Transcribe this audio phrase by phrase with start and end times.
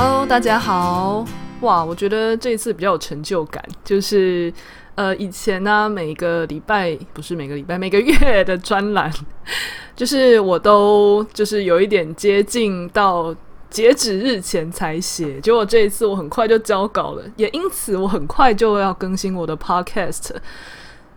[0.00, 1.24] Hello，大家好！
[1.60, 4.52] 哇，我觉得这一次比较有成就感，就是
[4.94, 9.12] 呃，以前呢、每个礼拜不是每个礼拜，每个月的专栏，
[9.96, 13.34] 就是我都就是有一点接近到。
[13.70, 20.30] 截止日前才写，结果这一次我很快就交稿了，也因此我很快就要更新我的 podcast。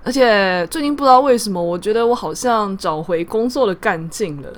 [0.04, 4.50] 而且最近不知道为什么，我觉得我好像找回工作的干劲了。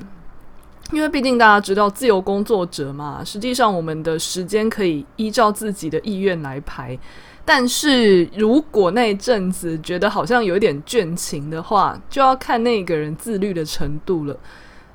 [0.93, 6.97] 因为毕竟大家知道，自由工作者嘛，实际上我们的时间可以依照自己的意愿来排。
[7.43, 14.37] 但是如果那阵子觉得好像有一点倦勤的话，就要看那个人自律的程度了。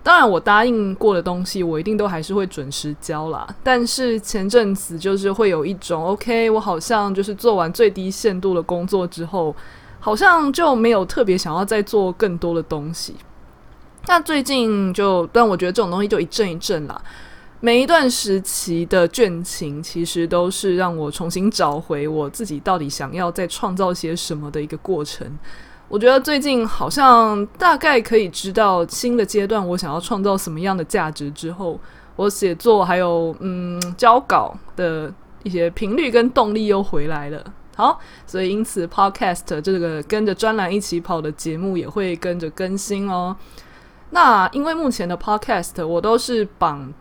[0.03, 3.47] 当然，我答应过的东西，我一定都还是会准时交啦。
[3.63, 9.55] 但是前阵子就是会有一种，OK，我好像就是做完最低限度的工作之后，
[10.01, 13.15] 好像就没有特别想要再做更多的东西。
[14.07, 17.01] 那最近就，但我觉得这种东西就一阵一阵啦。
[17.61, 25.27] 每一段时期的倦勤，其实都是让我重新找回我自己到底想要再创造些什么的一个过程。
[25.89, 31.81] 我觉得最近好像大概可以知道新的阶段我想要创造什么样的价值之后，
[32.15, 37.45] 我写作还有嗯交稿的一些频率跟动力又回来了。
[37.75, 43.35] 好，所以因此 Podcast 这个跟着专栏一起跑的节目也会跟着更新哦。
[44.11, 46.93] 那因为目前的 Podcast 我都是绑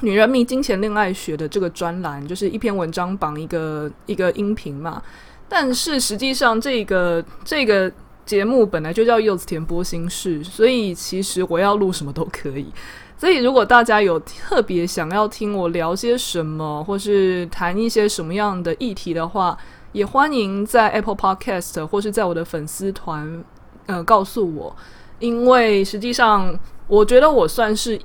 [0.00, 5.02] 女人迷金钱恋爱学的这个专栏，就是一篇文章绑一个一个音频嘛。
[5.48, 7.92] 但是实际上这个这个。
[8.24, 12.72] 节目本来就叫柚子甜剥心事，所以其实我要录什么都可以。
[13.18, 19.58] 所以如果大家有特别想要听我聊些什么，或是谈一些什么样的议题的话，
[19.90, 23.44] 也欢迎在 Apple Podcast 或是在我的粉丝团，
[23.86, 24.76] 呃，告诉我。
[25.22, 26.52] 因为实际上，
[26.88, 27.96] 我觉得我算是，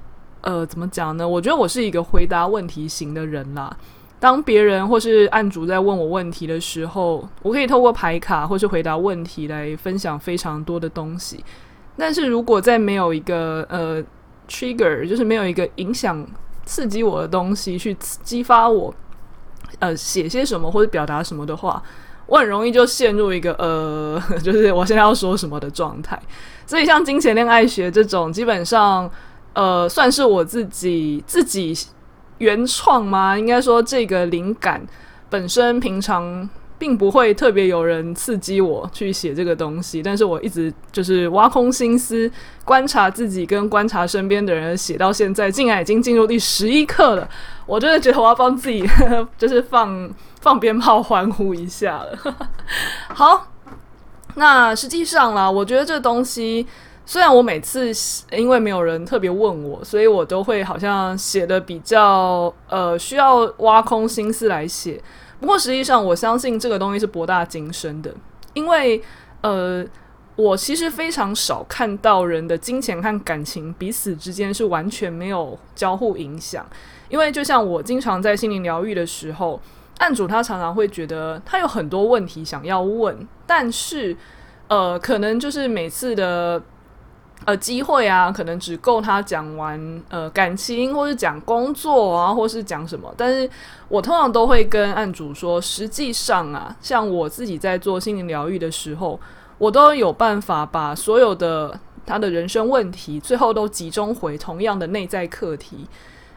[0.41, 1.27] 呃，怎么讲呢？
[1.27, 3.75] 我觉得我是一个回答问题型的人啦。
[4.19, 11.43] 当别人或是案主在问我问题的时候，我可以透过牌卡或是回答问题来分享非常多的东西。
[11.97, 13.99] 但是如果在没有一个呃
[14.47, 16.23] trigger，就是没有一个影响
[16.65, 18.93] 刺激我的东西去激发我
[19.79, 21.81] 呃写些什么或者表达什么的话，
[22.27, 26.21] 我很容易就陷入一个呃， 就是我现在要说什么的状态。
[26.65, 29.09] 所以像金钱恋爱学这种，基本上
[29.53, 31.75] 呃算是我自己自己。
[32.39, 33.35] 原创吗？
[33.35, 34.79] 应该说，这个灵感
[35.27, 36.47] 本身平常
[36.79, 42.31] 并不会特别有人刺激我去写这个东西，但是我一直就是挖空心思
[42.63, 47.27] 观察自己跟观察身边的人，写到现在竟然已经进入第十一课了。
[47.65, 52.35] 我真的觉得我要帮自己呵 呵就是放放鞭炮欢呼一下了。
[53.13, 53.47] 好，
[54.35, 56.65] 那实际上啦，我觉得这东西。
[57.09, 57.89] 虽然我每次
[58.33, 65.01] 因为没有人特别问我，所以我都会好像写的比较呃需要挖空心思来写。
[65.39, 68.13] 不过实际上，我相信这个东西是博大精深的，
[68.53, 69.01] 因为
[69.41, 69.85] 呃
[70.35, 76.65] 我其实非常少看到人的金钱和感情彼此之间是完全没有交互影响。
[77.09, 79.59] 因为就像我经常在心灵疗愈的时候，
[79.99, 84.15] 案主他常常会觉得他有很多问题想要问，但是
[84.67, 86.61] 呃可能就是每次的。
[87.45, 93.13] 呃，机会啊，可能只够他讲完呃感情，或是讲工作啊，或是讲什么。
[93.15, 93.49] 但是
[93.87, 99.17] 我通常都会跟案主说，实际上啊，像我自己在做心灵疗愈的时候，
[99.57, 105.87] 我都有办法把所有的他的人生问题，最后都集中回同样的内在课题。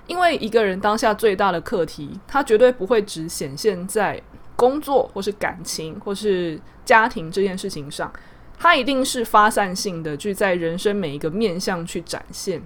[0.06, 4.20] 因为一个人当下最大的课题，他绝对不会只显现在
[4.54, 8.12] 工作，或是感情，或是家庭这件事情上。
[8.62, 12.60] 它一定是发散性的，去在人生每一个面向去展现，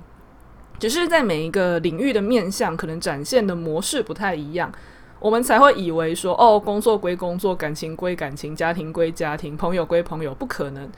[0.76, 4.72] 只是在每一个领域的面向，可能展现的模式不太一样，
[5.20, 10.90] 我们才会以为说，哦，工作归工作，感情归感情，家庭归家庭，朋友归朋友，不可能，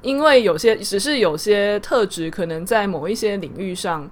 [0.00, 4.10] 因为有些只是有些特质，可能在某一些领域上，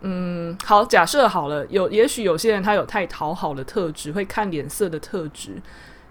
[0.00, 5.60] 嗯，好，假设好了，有也许有些人他有太讨好的特质，会看脸色的特质。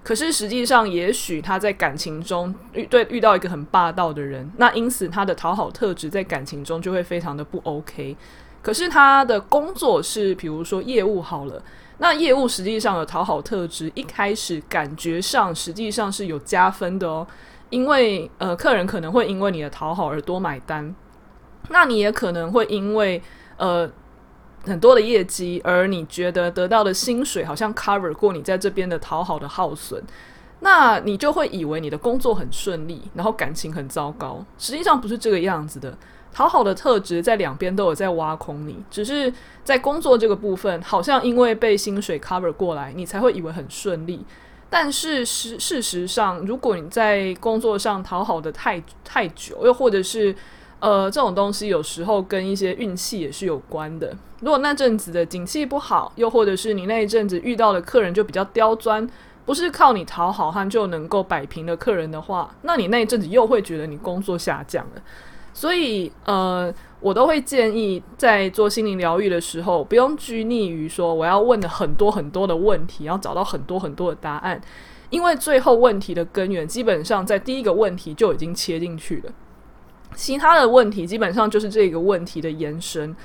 [0.07, 8.15] 可是实际上，也许他在感情中遇对遇到一个很霸道的人，那因此他的讨好特质在感情中就会非常的不 OK。
[8.61, 11.61] 可是他的工作是比如说业务好了，
[11.97, 17.27] 那业务实际上的讨好特质，一开始感觉上实际上是有加分的哦，
[17.69, 20.95] 因为呃，客人可能会因为你的讨好而多买单，
[21.67, 23.21] 那你也可能会因为
[23.57, 23.91] 呃。
[24.67, 30.03] 很多的业绩，而你觉得得到的薪水好像 cover 过你在这边的讨好的耗损，
[30.59, 34.45] 那你就会以为你的工作很顺利，然后感情很糟糕。
[34.57, 35.97] 实际上不是这个样子的，
[36.33, 39.31] 讨好的特质在两边都有在挖空你，只是
[39.63, 44.25] 在工作这个部分，好像因为被薪水 cover 过来，你才会以为很顺利。
[44.69, 50.35] 但是事事实上，如果你在工作上讨好的太太久，又或者是
[50.79, 54.15] 呃，这种东西有时候跟一些运气也是有关的。
[54.41, 59.07] 如果那阵子的景气不好，又或者是你那一阵子遇到的客人就比较刁钻，
[59.45, 65.01] 不是靠你讨好他就能够摆平的客人的话，那你那一阵子又会觉得你工作下降了。
[65.51, 74.61] 所以，呃，我都会建议在做心灵疗愈的时候，不用拘泥于说我要问的很多很多的问题，要找到很多很多的答案，
[75.09, 79.31] 因为最后问题的根源基本上在第一个问题就已经切进去了。
[80.15, 83.15] 其他的问题基本上就是这个问题的延伸。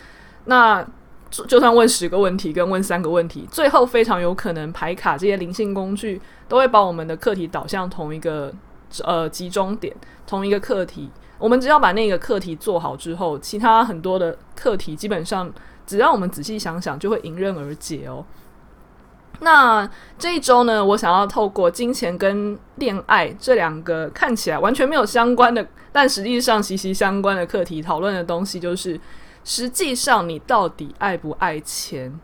[0.44, 0.84] 那
[1.30, 8.52] 就算问十个问题跟问三个问题，最后非常有可能排卡这些灵性工具都会把我们的课题导向同一个
[9.02, 9.94] 呃集中点，
[10.26, 11.10] 同一个课题。
[11.38, 15.50] 我们只要把那个课题做好之后，其他很多的课题基本上
[15.86, 18.24] 只要我们仔细想想，就会迎刃而解哦。
[19.42, 28.98] 那这一周呢，我想要透过金钱跟恋爱这两个看起来完全没有相关的，但实际上息息相关的课题讨论的东西，就是
[29.44, 32.18] 实际上你到底爱不爱钱？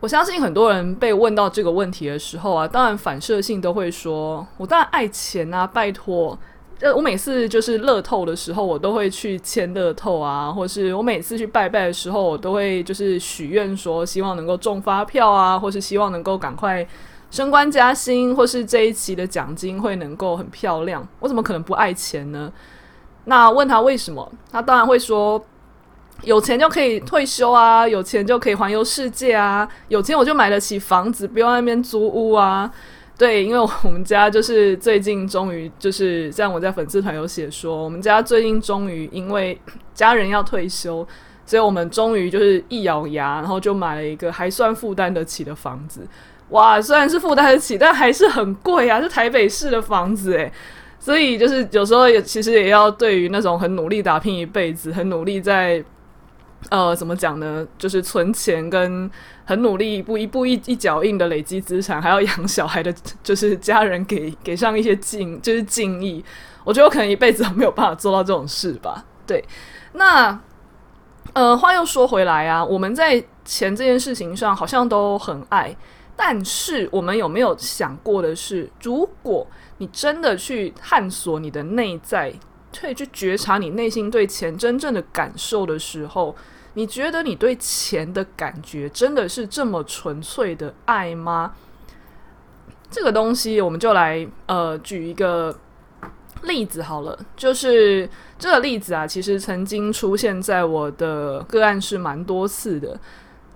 [0.00, 6.38] 我相信很多人被问到这个问题的时候啊，当然反射性都会说：“我当然爱钱啊，拜托。”
[6.84, 16.86] 呃，我每次就是乐透的时候，我都会去签乐透啊，或是我每次去拜拜的时候，我都会就是许愿说，希望能够中发票啊，或是希望能够赶快
[17.30, 21.08] 升官加薪，或是这一期的奖金会能够很漂亮。
[21.20, 22.52] 我怎么可能不爱钱呢？
[23.24, 25.42] 那问他为什么，他当然会说，
[26.20, 32.70] 有钱就可以退休啊，有钱就可以环游世界啊，有钱我就买得起房子，不用在那边租屋啊。
[33.16, 39.56] 对，因为我们家就是最近终于就是像我在粉丝团有写说，我们家最近终于因为
[39.94, 41.06] 家人要退休，
[41.46, 46.00] 所以我们终于就是一咬牙，然后就买了一个还算负担得起的房子。
[46.48, 50.52] 哇，虽然是负担得起，但还是很贵啊，是台北市的房子诶。
[50.98, 55.84] 所以就是有时候也其实也要对于那种很努力打拼一辈子，很努力在。
[56.70, 57.66] 呃，怎么讲呢？
[57.76, 59.10] 就是存钱跟
[59.44, 66.24] 很努力一步一步一一脚印的累积资产，还要养小孩的，就是家人给给上一些敬，就是敬意。
[66.64, 69.04] 我觉得我可能一辈子都没有办法做到这种事吧。
[69.26, 69.44] 对，
[69.92, 70.38] 那
[71.34, 75.76] 呃，话又说回来啊，我们在钱这件事情上好像都很爱，
[76.16, 79.46] 但是我们有没有想过的是，如果
[79.78, 82.32] 你真的去探索你的内在，
[82.78, 86.34] 可以去觉察你内心对钱真正的感受的时候，
[86.74, 91.54] 你觉得你对钱的感觉真的是这么纯粹的爱吗？
[92.90, 95.56] 这个东西，我们就来呃举一个
[96.42, 97.18] 例子好了。
[97.36, 102.98] 就是这个例子啊，其实曾经出现在我的个案是蛮多次的。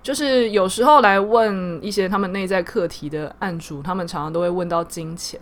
[0.01, 5.39] 就是有时候来问一些他们内在课题的案主，他们常常都会问到金钱，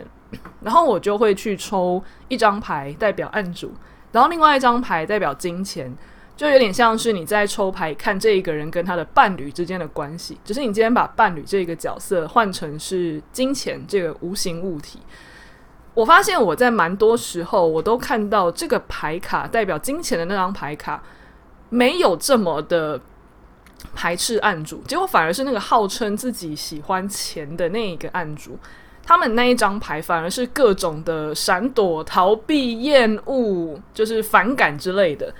[0.62, 3.72] 然后我就会去抽一张牌代表案主，
[4.12, 5.96] 然后另外一张牌代表金钱。
[6.38, 15.00] 就有点像是你在抽牌看这一个人跟他的伴侣之间的关系，只是你今天把伴侣这个角色换成是金钱这个无形物体。
[15.96, 21.01] 我发现我在蛮多时候我都看到这个牌卡代表金钱的那张牌卡
[21.70, 23.01] 没有这么的
[23.96, 28.60] 排斥案主，结果反而是那个号称自己喜欢钱的那一个案主，
[29.03, 35.34] 他们那一张牌反而是各种的闪躲、逃避、厌恶，就是反感之类的。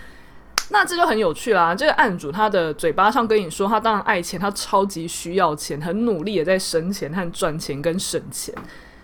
[0.70, 1.74] 那这就很有趣啦！
[1.74, 8.54] 这个案主他的嘴巴上跟你说，他当然爱钱，他超级需要钱，很努力也在生钱和赚钱跟省钱。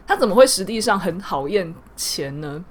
[0.05, 2.63] 他怎么会实际上很讨厌钱呢？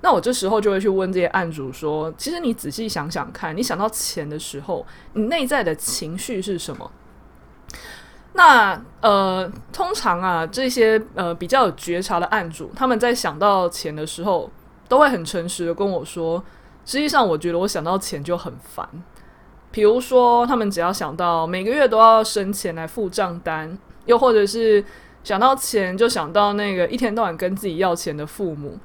[0.00, 6.90] 那我这时候就会去问这些案主说：其实你仔细想想看，你想到钱的时候，你内在的情绪是什么？
[8.32, 14.50] 那呃，通常啊，这些呃比较有觉察的案主，他们在想到钱的时候，
[14.88, 16.42] 都会很诚实的跟我说。
[16.84, 18.88] 实际上，我觉得我想到钱就很烦。
[19.70, 24.84] 比如说，他们只要想到每个月都要生钱来付账单，又或者是
[25.24, 28.78] 想到钱就想到那个一天到晚跟自己要钱的父母，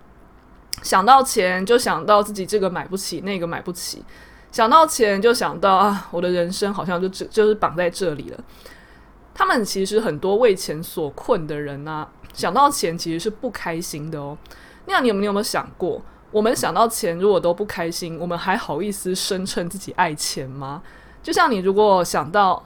[0.81, 4.05] 想到钱就想到自己这个买不起，那个买不起，
[4.51, 8.39] 想到钱就想到啊，我的人生好像就只就是绑在这里了。
[9.33, 14.37] 他们其实很多为钱所困的人呢、啊，想到钱其实是不开心的哦。
[14.85, 20.81] 那你有没有没有想过，我们想到钱如果都不开心，我们还好意思声称自己爱钱吗？
[21.23, 22.63] 就像你如果想到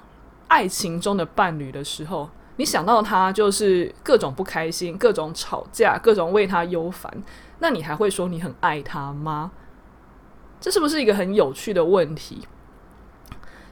[0.48, 7.12] 爱情中的伴侣的时候，你想到他就是各种不开心、各种吵架、各种为他忧烦，
[7.60, 9.52] 那你还会说你很爱他吗？
[10.60, 12.48] 这是不是一个很有趣的问题？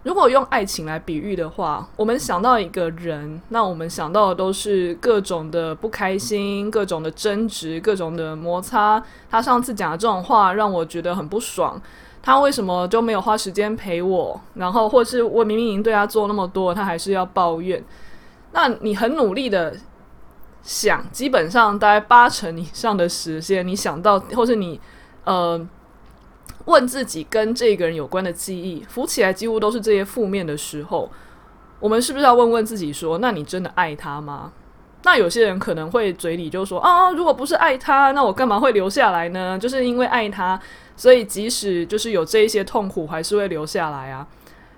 [0.04, 9.04] 如果用爱情来比喻的话，我们想到一个人，那我们想到的都是各种的不开心、各种的争执、各种的摩擦。
[9.30, 11.80] 他上次讲的这种话让我觉得很不爽，
[12.24, 14.40] 他为什么就没有花时间陪我？
[14.54, 17.84] 然后，或是我明明已经对他做那么多，他还是要抱怨。
[18.54, 19.76] 那你很努力的
[20.64, 24.80] 想，基本上大概八成以上的时间，你想到，或是你
[25.26, 25.68] 呃。
[26.70, 31.10] 问自己跟这个人有关的记忆，浮起来几乎都是这些负面的时候，
[31.80, 34.52] 我们是不是要问问自己说：那你真的爱他吗？
[35.04, 39.58] 那有些人可能会嘴里就说：啊，如果不是爱他，那我干嘛会留下来呢？
[39.58, 40.60] 就是因为爱他，
[40.96, 44.28] 所以即使就是有这一些痛苦，还是会留下来啊。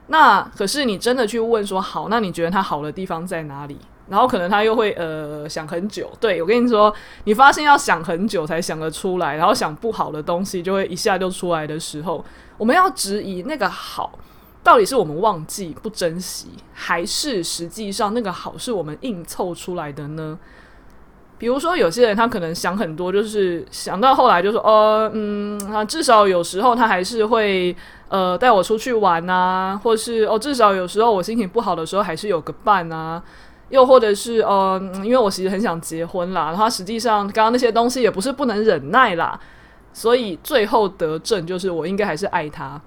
[0.07, 3.77] 那可是你真的去问说：好，那你觉得他好的地方在哪里？
[4.11, 12.23] 然后可能他又会呃想很久，对，我跟你说，你发现要想很久才想得出来，然后想不好的东西就会一下就出来的时候，
[12.57, 14.19] 我们要质疑那个好
[14.61, 20.37] 到底是我们忘记不珍惜，还是实际上那个好是我们硬凑出来的呢？
[21.37, 27.73] 比如说有些人他可能想很多，就是想到后来就说，哦，嗯，啊，至少有时候他还是会
[28.09, 33.23] 呃带我出去玩啊，或是哦，至少有时候我心情不好的时候还是有个伴啊。
[33.71, 39.39] 又或者是呃，因为我其实很想结婚啦，然后实际上刚刚那些东西也不是不能忍耐啦，
[39.91, 42.79] 所以最后得证就是我应该还是爱他。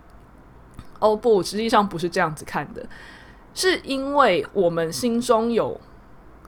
[1.00, 2.86] 哦不，实际上不是这样子看的，
[3.52, 5.78] 是因为我们心中有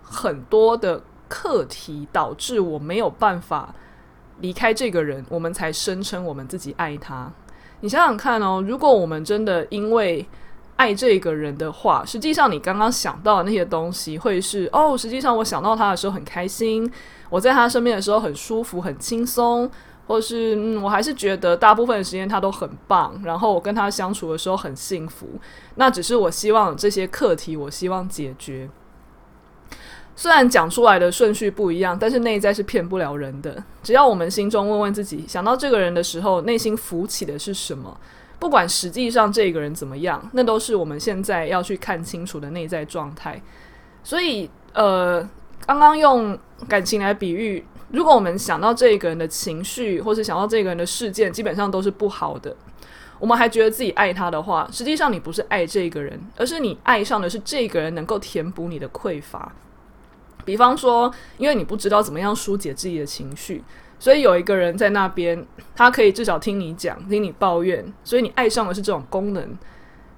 [0.01, 3.75] 很多的课题，导致我没有办法
[4.41, 7.31] 离开这个人，我们才声称我们自己爱他。
[7.81, 10.27] 你想想看哦，如果我们真的因为
[10.77, 16.91] 爱这个人的话，实际上你刚刚想到的那些东西会是哦，实际上我想到他的时候很开心，
[17.31, 19.71] 我在他身边的时候很舒服、很轻松，
[20.07, 25.27] 或是嗯，我还是觉得大部分的时间他都很棒，然后我跟他相处的时候很幸福。
[25.77, 28.69] 那只是我希望这些课题，我希望解决。
[30.15, 33.63] 虽然讲出来的顺序不一样，但是内在是骗不了人的。
[33.83, 37.99] 只要我们心中问问自己，想到这个人的时候，内心浮起的是什么？
[38.39, 43.41] 不管实际上这个人怎么样，那都是我们现在要去看清楚的内在状态。
[44.05, 45.27] 所以，呃，
[45.65, 46.39] 刚刚用
[46.69, 52.55] 感情来比喻，如果我们想到这个人的情绪，或是想到这个人的事件，基本上都是不好的。
[53.19, 59.51] 我们还觉得自己爱他的话，实际上你不是爱这个人，而是你爱上的是这个人能够填补你的匮乏。
[60.45, 63.65] 比方说，因为你不知道怎么样疏解自己的情绪。
[63.99, 69.57] 所以有一个人在那边，他可以至少听你讲，听你抱怨，所以你爱上的是这种功能。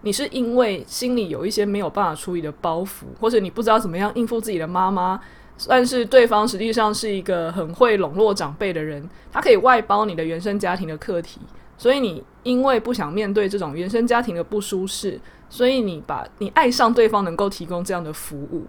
[0.03, 5.21] 你是因为心里有一些没有办法处理的包袱，或者你不知道怎么样应付自己的妈妈，
[5.69, 11.41] 但是对方实际上是一个很会笼络长辈的人，他可以外包你的原生家庭的课题。
[11.77, 18.67] 所以你因为不想面对这种原生家庭的不舒适，所以你把你爱上对方能够提供这样的服务，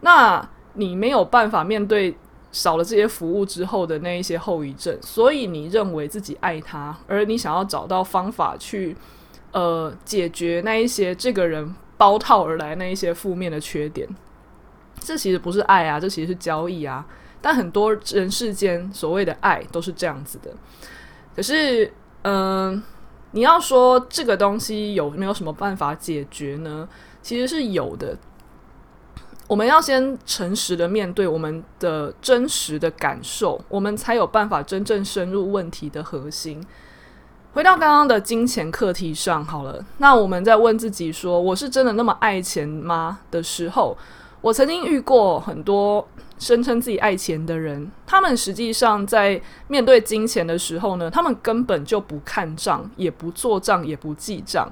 [0.00, 2.16] 那你没有办法面对。
[2.50, 8.96] 少了这些服务之后的那一些后遗症，所以你认为自己爱他，而你想要找到方法去
[9.52, 14.08] 呃解决那一些这个人包套而来那一些负面的缺点，
[15.00, 17.06] 这其实不是爱啊，这其实是交易啊。
[17.40, 20.50] 但很多人世间所谓的爱都是这样子的。
[21.36, 22.82] 可是，嗯、
[23.30, 26.88] 你要说这个东西有没有什么办法解决呢？
[27.22, 28.16] 其实是有的。
[29.48, 36.62] 我们要先诚实的面对我们的真实的感受，我们才有办法真正深入问题的核心。
[37.54, 43.96] 回到刚刚的金钱课题上好了，那我们在问自己说：“我是真的那么爱钱吗？”的时候，
[44.42, 46.06] 我曾经遇过很多
[46.38, 54.70] 声称自己爱钱的人，他们实际上在面对金钱的时候呢，他们根本就不看账，也不做账，也不记账。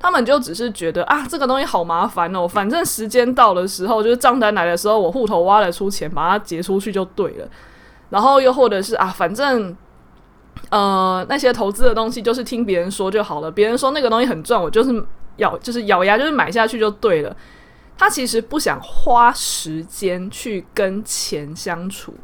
[0.00, 7.46] 他们就只是觉得啊，这个东西好麻烦哦，反正时间到的时候，就是账单来的时候，我户头挖了出钱，把它结出去就对了。
[8.08, 9.76] 然后又或者是啊，反正
[10.70, 13.50] 呃那些投资的东西，就是听别人说就好了。
[13.50, 15.04] 别人说那个东西很赚，我就是
[15.36, 17.36] 咬，就是咬牙，就是买下去就对了。
[17.98, 22.14] 他其实不想花时间去跟钱相处。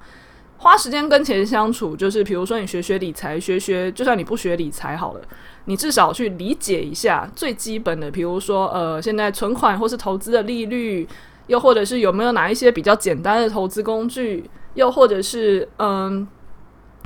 [0.56, 5.21] 花时间跟钱相处，就是比如说你学学理财，学学就算你不学理财好了，
[5.66, 11.06] 你至少去理解一下最基本的，比如说呃，现在存款或是投资的利率，
[11.46, 16.26] 又或者是有没有哪一些比较简单的投资工具，又或者是嗯。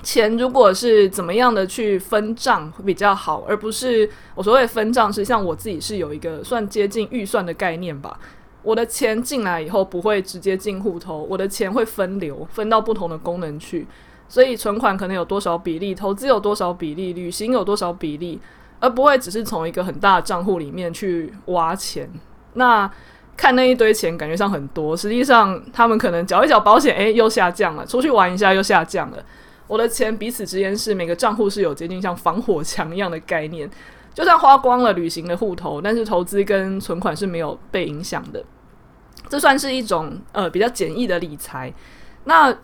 [0.02, 8.18] 钱如果是怎么样的去分账会比较好，而不是我所谓分账是像我自己是有一个算接近预算的概念吧。
[8.62, 13.86] 我的钱进来以后不会直接进户头，我的钱会分流，分到不同的功能去。
[14.30, 18.40] 所以存款可能有多少比例，投资有多少比例，旅行有多少比例，
[18.78, 22.08] 而不会只是从一个很大的账户里面去挖钱。
[22.54, 22.88] 那
[23.36, 29.18] 看那一堆钱感觉上很多，实际上他们可能缴一缴保险，诶，又下降了；出去玩一下又下降了。
[29.66, 33.68] 我的钱彼此之间是每个账户是有接近像防火墙一样的概念，
[34.14, 38.44] 就算花光了旅行的户头，但是投资跟存款是没有被影响的。
[39.28, 41.72] 这算是一种呃比较简易的理财。
[42.24, 42.56] 那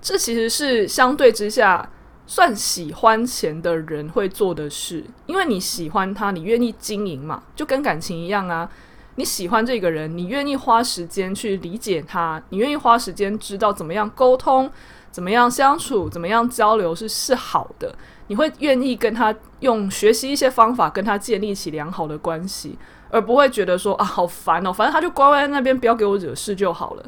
[0.00, 1.88] 这其实是相对之下
[2.26, 8.68] 算喜欢钱的人会做的事，因为你喜欢他，你愿意经营嘛，就跟感情一样啊。
[9.16, 14.70] 你喜欢这个人，你愿意花时间去理解他，你愿意花时间知道怎么样沟通。
[15.12, 17.92] 怎么样相处，怎么样交流是是好的，
[18.28, 22.78] 你会愿意跟他用学习一些方法，跟他建立起良好的关系，
[23.10, 27.04] 而不会觉得说啊好烦哦，反正他就乖乖在那边，不要给我惹事就好了。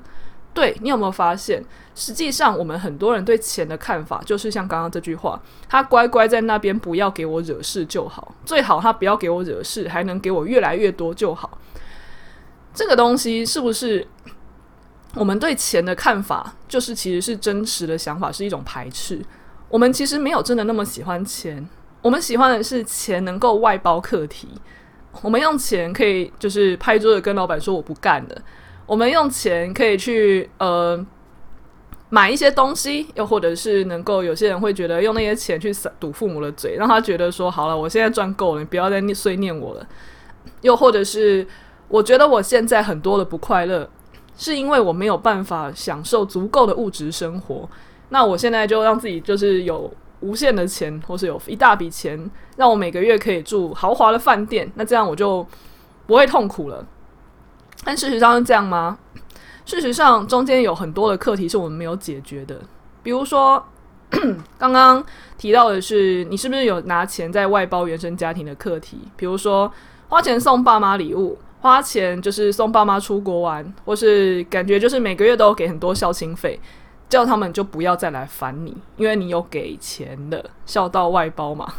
[0.55, 11.59] 对，你有没有发现，实际上我们很多人对钱的看法就是像刚刚这句话，他乖乖在那边，不要给我惹事就好，最好他不要给我惹事，还能给我越来越多就好。
[12.75, 14.07] 这个东西是不是？
[15.15, 19.21] 我们对钱的看法，就是其实是真实的想法，是一种排斥。
[19.69, 21.69] 我们其实没有真的那么喜欢钱，
[22.01, 24.49] 我们喜欢的是钱能够外包课题。
[25.21, 28.43] 我们用钱可以就是拍桌子跟老板说我不干了。
[28.87, 31.05] 我们用钱可以去呃
[32.09, 39.87] 买一些东西，又或者是能够有些人会觉得用那些钱去堵父母的嘴，让他觉得说好了，我现在赚够了，你不要再碎念我了。
[40.61, 41.47] 又或者是
[41.89, 43.89] 我觉得我现在很多的不快乐。
[44.35, 47.69] 是因为我没有办法享受足够的物质生活，
[48.09, 52.19] 那我现在就让自己就是有无限的钱，或是有一大笔钱，
[52.57, 55.47] 让我每个月可以住豪华的饭店，那这样我就
[56.07, 56.85] 不会痛苦了。
[57.85, 58.99] 但事实上是这样吗？
[59.65, 62.61] 事实上，中间有很多的课题是我们没有解决的，
[63.03, 63.65] 比如说
[64.59, 65.05] 刚刚
[65.39, 68.99] 提到的是，你是不是有拿钱在外包原生家庭的课题？
[69.17, 69.73] 比如说
[70.09, 71.39] 花钱送爸妈礼物。
[71.63, 76.59] 花钱就是送爸妈出国玩，或是感觉就是每个月都给很多孝亲费，
[77.09, 81.73] 叫他们就不要再来烦你，因为你有给钱的孝道外包嘛。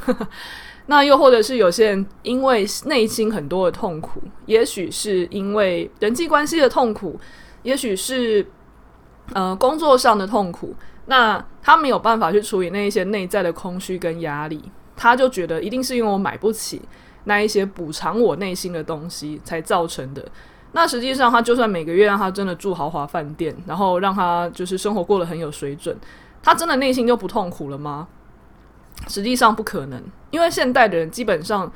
[0.85, 7.19] 那又或者是有些人因为内心很多的痛苦，也许是因为人际关系的痛苦，
[7.63, 8.45] 也许是
[9.33, 14.61] 呃工作上的痛苦，那他没有办法去处理那一些内在的空虚跟压力，
[14.95, 16.81] 他就觉得一定是因为我买不起。
[17.25, 20.21] 那一些补偿我内心的东西才造成的。
[20.73, 25.95] 那实际上，他就算每个月让他真的住豪华饭店，然后让他就是生活过得很有水准，
[26.41, 28.09] 他真的内心就不痛苦了吗？
[29.07, 31.71] 实际上不可能，因为现代的人基本上，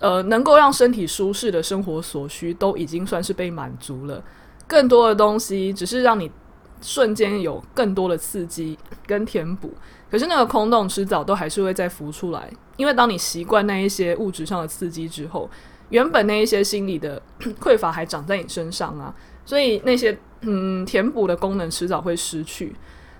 [0.00, 4.22] 呃，能够让身体舒适的生活所需都已经算是被满足了。
[4.66, 6.30] 更多的东西只是让你
[6.80, 9.72] 瞬间有更多的刺激跟填补。
[10.10, 15.48] 可是那个空洞迟早都还是会再浮出来，因为当你习惯那一些物质上的刺激之后，
[15.88, 17.20] 原本那一些心理的
[17.60, 19.14] 匮乏还长在你身上啊，
[19.46, 22.74] 所以那些嗯填补的功能迟早会失去。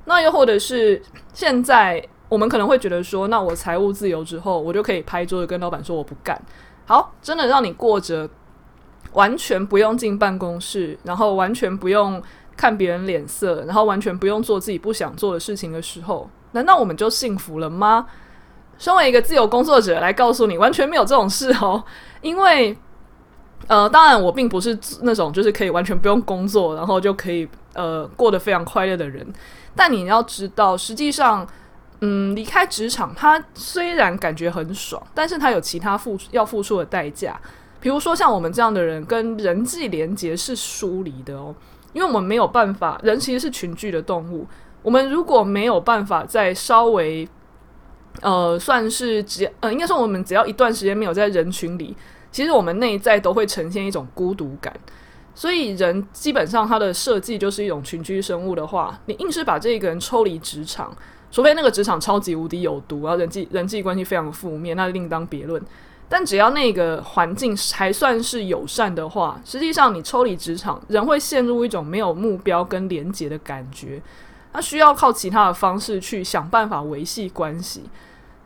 [0.04, 1.00] 那又或者是
[1.32, 6.40] 现在我们可能会觉得说，那我财务自由之后，我就可以拍桌子跟老板说我不干。
[6.86, 8.26] 好，真的让你过着
[9.12, 12.22] 完全不用进办公室，然后完全不用
[12.56, 16.26] 看别人脸色，然后完全不用做自己不想做的事情的时候。
[16.52, 18.06] 难道我们就幸福了吗？
[18.78, 21.84] 身为一个自由工作者来告诉你，完全没有这种事哦。
[22.22, 22.74] 因为，
[23.66, 29.30] 呃，当然我并不是那种就是可以完全不用工作，然后就可以呃过得非常快乐的人。
[29.76, 31.46] 但你要知道，实际上，
[32.04, 37.40] 嗯，离开职场，他虽然感觉很爽，但是他有其他付要付出的代价。
[37.80, 41.54] 比如说，像我们这样的人，跟人际连接是疏离的哦，
[41.92, 44.46] 因为我们没有办法，人其实是群居的动物。
[44.82, 47.28] 我们如果没有办法再稍微，
[48.20, 51.96] 呃，算是只呃，应该说我们只要一段时间没有在人群里，
[52.32, 54.74] 其实我们内在都会呈现一种孤独感。
[55.34, 60.94] 所以人基本上他的设计就是一种群居生物的话，你硬是把这个人抽离职场，
[61.32, 65.60] 除非那个职场超级无敌有毒，然后人际人际关系非常负面，那另当别论。
[66.08, 74.00] 但只要那个环境还算是友善的话，实际上你抽离职场，人会陷入一种没有目标跟连结的感觉。
[74.52, 77.82] 他需要靠其他的方式去想办法维系关系。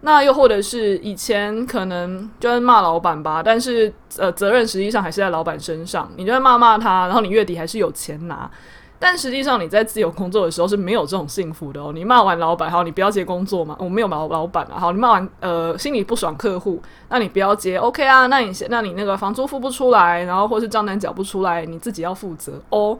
[0.02, 8.48] 那又或者是以前可能就是骂老板吧，但是呃责任实际上还是在老板身上，你就会骂骂他，然后你月底还是有钱拿。
[8.98, 11.92] 但实际上你在自由工作的时候是没有这种幸福的哦。
[11.92, 13.76] 你骂完老板，好，你不要接工作嘛。
[13.78, 18.26] 我没有骂老老板啊，好，你骂完呃心里不爽客户，那你不要接，OK 啊？
[18.28, 22.98] 那你那你那个房租付不出来，然后或是账单缴不出来，你自己要负责哦。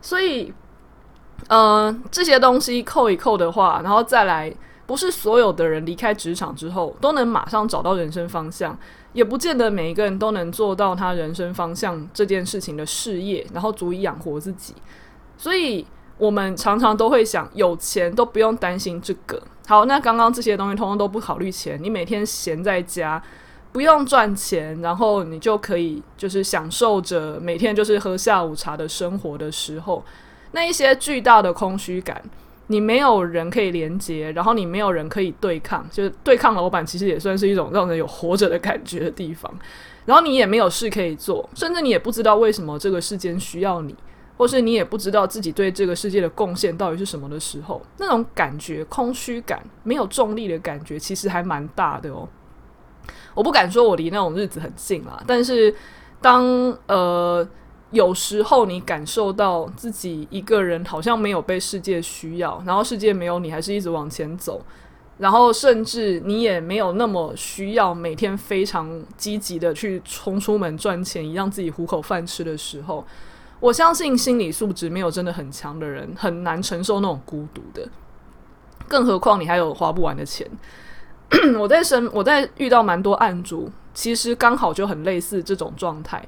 [0.00, 0.52] 所以，
[1.48, 4.54] 呃，这些东西扣一扣的话，然后再来，
[4.86, 8.78] 不是所有的人离开职场之后都能马上找到人生方向，
[9.12, 14.74] 也不见得每一个人都能做到他人生方向这件事情的事业，然后足以养活自己。
[15.42, 15.84] 所以
[16.18, 19.42] 我们常常都会想，有钱都不用担心这个。
[19.66, 23.20] 好，那刚刚这些东西通通都不考虑钱，你每天闲在家，
[23.72, 30.04] 不用赚钱，然后你就可以就是享受着每天就是喝下午茶的生活的时候，
[30.52, 32.22] 那一些巨大的空虚感，
[32.68, 39.52] 你没有人可以连接，然后你没有人可以对抗，就是对抗老板，其实也算是一种让人有活着的感觉的地方。
[40.04, 43.92] 然后你也没有事可以做，甚至你也不知道为什么这个世间需要你。
[44.36, 52.28] 或是你也不知道自己对这个世界的贡献到底是什么的时候，那种感觉空虚感、没有重力的感觉，其实还蛮大的哦。
[53.34, 55.74] 我不敢说我离那种日子很近啦，但是
[56.20, 56.44] 当
[56.86, 57.46] 呃
[57.90, 64.64] 有时候你感受到自己一个人好像没有被世界需要，然后世界没有你还是一直往前走，
[65.18, 73.04] 然后甚至你也没有那么需要每天非常积极的去冲出门赚钱，让自己糊口饭吃的时候。
[73.62, 77.88] 我相信心理素质没有真的很强的人很难承受那种孤独的，
[78.88, 80.44] 更何况你还有花不完的钱。
[81.56, 86.20] 我在生我在遇到蛮多案主，其实刚好就很类似这种状态。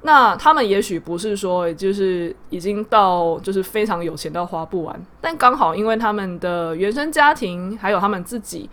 [0.00, 8.70] 那他们也许不是说就是已经到就是非常有钱到花不完，但刚好因为他们的原生家庭还有他们自己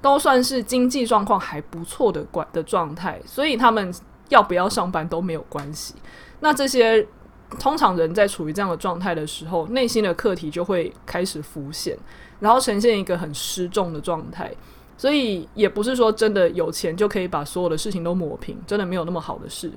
[0.00, 3.92] 都算是经济状况还不错的管的状态，所以他们
[4.28, 5.96] 要不要上班都没有关系。
[6.38, 7.04] 那这些。
[7.58, 11.98] 通常人在处于这样的状态的时候，内心的课题就会开始浮现，
[12.38, 14.52] 然后呈现一个很失重的状态。
[14.96, 19.72] 所以也不是说真的有钱就可以把所有的事情都抹平，真的没有那么好的事。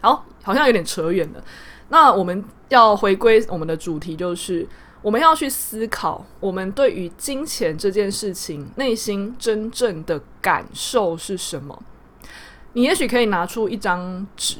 [0.00, 1.42] 好，好像有点扯远了。
[1.88, 4.66] 那我们要回归我们的主题，就是
[5.02, 11.82] 我们要去思考，我们对于金钱这件事情内心真正的感受是什么。
[12.72, 14.58] 你也许可以拿出一张纸。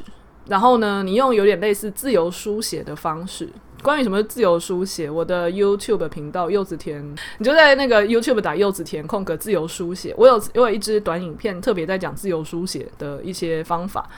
[0.51, 3.49] 然后呢，你用有点类似自由书写的方式，
[3.85, 7.01] 关于什么自由书写，我的 YouTube 频道柚子田，
[7.39, 14.11] 你就在那个 YouTube 打柚子田空格自由书写，我有我有一支短影片特别在讲自由书写的一些方法。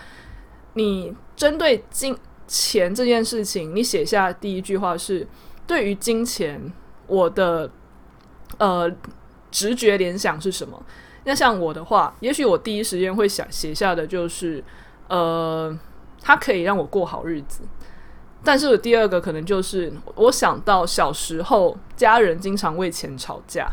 [0.73, 2.17] 你针对金
[2.47, 5.29] 钱这件事情，你写下第一句话是：
[5.67, 6.73] 对于金钱，
[7.09, 7.71] 我的
[8.57, 8.91] 呃
[9.51, 10.83] 直觉联想是什么？
[11.25, 14.65] 那像我的话，也许我第一时间会想写下的就是
[15.09, 15.79] 呃。
[16.23, 17.63] 它可以让我过好日子，
[18.45, 23.69] 但是我第二个可能就是我想到小时候家人经常为钱吵架，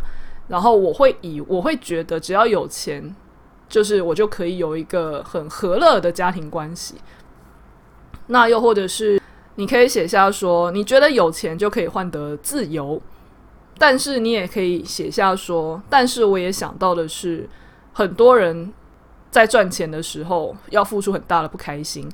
[0.47, 3.15] 然后我会以我会觉得只要有钱，
[3.67, 6.95] 就是我就可以有一个很和乐的家庭关系。
[8.27, 9.21] 那又或者是
[9.55, 13.01] 你可以写下说，你觉得有钱就可以换得自由，
[13.77, 17.47] 但是你也可以写下说，但是我也想到的是，
[17.93, 18.71] 很多人
[19.31, 22.09] 在赚钱的时候要付出很大的不开心。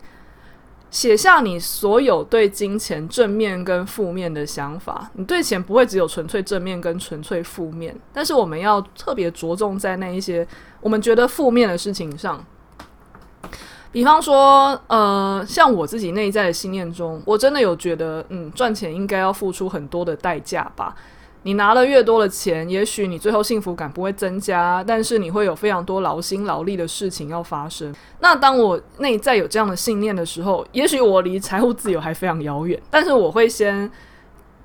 [0.92, 5.10] 写下你所有对金钱正面跟负面的想法。
[5.14, 10.48] 你对钱不会只有纯粹正面跟纯粹负面，但是我们要特别着重在那一些
[10.80, 12.44] 我们觉得负面的事情上。
[13.92, 20.94] 比方说，呃，像我自己内在的信念中，我真的有觉得，嗯，赚钱应该要付出很多的代价吧。
[21.46, 27.94] 你拿了越多的钱，也许你最后幸福感不会增加，但是你会有非常多劳心劳力的事情要发生。
[28.20, 33.88] 那当我内在有这样的信念的时候，也许我离财务自由还非常遥远，但是我会先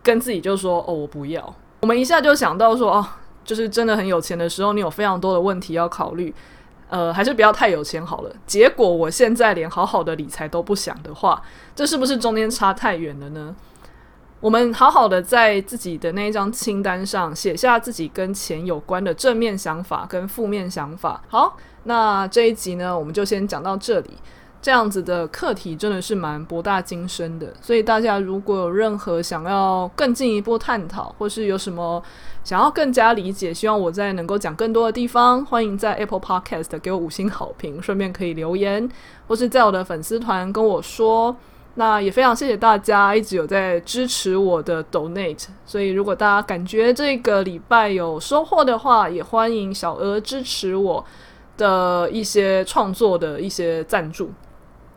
[0.02, 3.06] 跟自己就说：“哦，我不要。”我们一下就想到说：“哦，
[3.44, 6.34] 就是真的很有钱的时候，你有非常多的问题要考虑，
[6.88, 11.42] 呃，还是不要太有钱好了。”结果我现在连好好的理财都不想的话，
[11.76, 13.54] 这是不是中间差太远了呢？
[14.40, 21.22] 我们好好的在自己的那一张清单上写下自己跟钱有关的正面想法跟负面想法。
[21.29, 24.11] 好，那这一集呢，我们就先讲到这里。
[24.62, 32.03] 这样子的课题真的是蛮博大精深的，所以大家如果有任何想要更进一步探讨，或是有什么
[32.42, 38.87] 想要更加理解，希望我在能够讲更多的地方，欢迎在 Apple Podcast 给我五星好评，顺便可以留言，
[39.29, 41.37] 或是在我的粉丝团跟我说。
[41.74, 51.04] 那也非常谢谢大家一直有在支持我的 Donate，所以如果大家感觉这个礼拜有收获的话，也欢迎小额支持我
[51.56, 54.33] 的一些创作的一些赞助，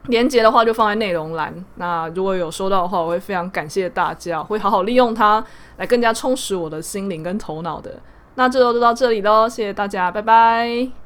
[0.07, 1.53] 连接的话就放在内容栏。
[1.75, 5.43] 那如果有收到的话，我会非常感谢大家，会好好利用它
[5.77, 7.91] 来更加充实我的心灵跟头脑的。
[8.35, 11.02] 那这周就到这里喽，谢谢大家，拜拜。